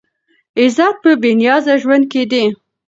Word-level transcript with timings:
عزت 0.59 0.95
په 1.03 1.11
بې 1.21 1.31
نیازه 1.39 1.73
ژوند 1.81 2.03
کې 2.11 2.23
دی. 2.31 2.43